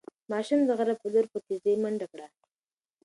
ماشوم 0.31 0.59
د 0.65 0.69
غره 0.77 0.95
په 1.01 1.07
لور 1.13 1.25
په 1.31 1.39
تېزۍ 1.45 1.75
منډه 1.83 2.07
کړه. 2.11 2.27